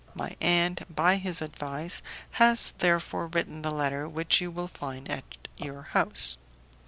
[0.15, 2.01] My aunt, by his advice,
[2.41, 5.25] has therefore written the letter which you will find at
[5.59, 6.37] your house.